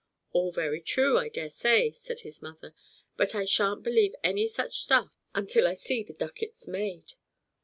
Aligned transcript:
'""All 0.33 0.51
very 0.51 0.81
true, 0.81 1.19
I 1.19 1.29
dare 1.29 1.47
say," 1.47 1.91
said 1.91 2.21
his 2.21 2.41
mother; 2.41 2.73
"but 3.17 3.35
I 3.35 3.45
shan't 3.45 3.83
believe 3.83 4.15
any 4.23 4.47
such 4.47 4.79
stuff 4.79 5.11
until 5.35 5.67
I 5.67 5.75
see 5.75 6.01
the 6.01 6.13
ducats 6.15 6.67
made." 6.67 7.13